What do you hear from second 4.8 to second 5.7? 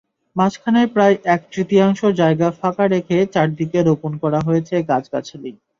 গাছগাছালি।